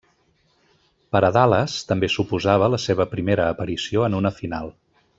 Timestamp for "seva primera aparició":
2.87-4.09